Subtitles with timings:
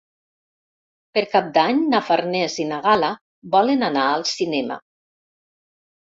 [1.17, 3.11] Per Cap d'Any na Farners i na Gal·la
[3.57, 4.79] volen anar al cinema.